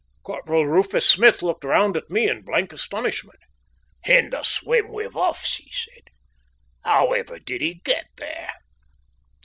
Corporal 0.23 0.65
Rufus 0.65 1.07
Smith 1.07 1.43
looked 1.43 1.63
round 1.63 1.95
at 1.95 2.09
me 2.09 2.27
in 2.27 2.41
blank 2.41 2.73
astonishment. 2.73 3.37
"In 4.03 4.31
the 4.31 4.41
swim 4.41 4.89
with 4.89 5.15
us?" 5.15 5.57
he 5.57 5.69
said. 5.69 6.05
"However 6.83 7.37
did 7.37 7.61
he 7.61 7.75
get 7.83 8.07
there?" 8.17 8.49